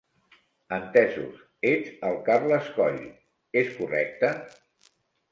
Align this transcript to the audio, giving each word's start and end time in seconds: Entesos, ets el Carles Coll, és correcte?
Entesos, 0.75 1.41
ets 1.71 1.91
el 2.09 2.17
Carles 2.29 2.71
Coll, 2.77 2.97
és 3.61 3.69
correcte? 3.83 4.33